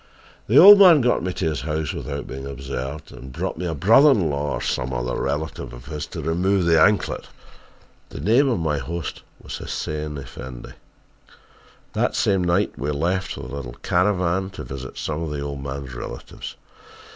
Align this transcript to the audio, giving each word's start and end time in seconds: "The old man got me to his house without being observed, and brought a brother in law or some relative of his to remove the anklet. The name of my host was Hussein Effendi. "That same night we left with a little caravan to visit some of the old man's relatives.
"The 0.47 0.57
old 0.57 0.79
man 0.79 1.01
got 1.01 1.21
me 1.21 1.31
to 1.33 1.45
his 1.45 1.61
house 1.61 1.93
without 1.93 2.25
being 2.25 2.47
observed, 2.47 3.11
and 3.11 3.31
brought 3.31 3.61
a 3.61 3.75
brother 3.75 4.09
in 4.09 4.31
law 4.31 4.53
or 4.53 4.59
some 4.63 4.91
relative 4.95 5.73
of 5.73 5.85
his 5.85 6.07
to 6.07 6.23
remove 6.23 6.65
the 6.65 6.81
anklet. 6.81 7.27
The 8.09 8.19
name 8.19 8.49
of 8.49 8.57
my 8.57 8.79
host 8.79 9.21
was 9.39 9.57
Hussein 9.57 10.17
Effendi. 10.17 10.73
"That 11.93 12.15
same 12.15 12.43
night 12.43 12.73
we 12.79 12.89
left 12.89 13.37
with 13.37 13.51
a 13.51 13.55
little 13.55 13.75
caravan 13.83 14.49
to 14.57 14.63
visit 14.63 14.97
some 14.97 15.21
of 15.21 15.29
the 15.29 15.41
old 15.41 15.61
man's 15.61 15.93
relatives. 15.93 16.55